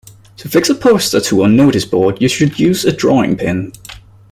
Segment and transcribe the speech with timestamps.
[0.37, 3.71] To fix a poster to a noticeboard you should use a drawing pin